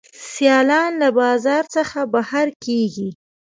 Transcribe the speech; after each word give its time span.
سیالان 0.31 0.91
له 1.01 1.09
بازار 1.19 1.63
څخه 1.75 1.99
بهر 2.13 2.47
کیږي. 2.63 3.09